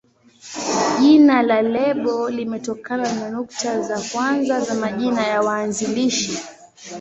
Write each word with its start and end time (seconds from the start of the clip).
Jina 1.01 1.41
la 1.43 1.61
lebo 1.61 2.29
limetokana 2.29 3.13
na 3.13 3.27
nukta 3.29 3.81
za 3.81 4.01
kwanza 4.11 4.59
za 4.61 4.73
majina 4.75 5.27
ya 5.27 5.41
waanzilishi. 5.41 6.39